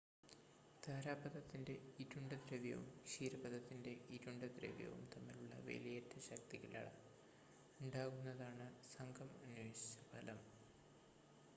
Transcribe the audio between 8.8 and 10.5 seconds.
സംഘം അന്വേഷിച്ച ഫലം